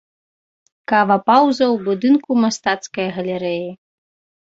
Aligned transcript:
Кава-пауза 0.91 1.65
ў 1.73 1.85
будынку 1.91 2.41
мастацкае 2.47 3.09
галерэі. 3.23 3.67